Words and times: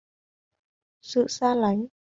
sự 1.01 1.27
xa 1.27 1.55
lánh 1.55 1.85